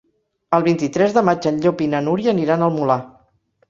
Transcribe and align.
El 0.57 0.65
vint-i-tres 0.67 1.13
de 1.19 1.25
maig 1.29 1.51
en 1.53 1.63
Llop 1.69 1.87
i 1.87 1.93
na 1.95 2.03
Núria 2.09 2.37
aniran 2.37 2.69
al 2.71 2.79
Molar. 2.83 3.03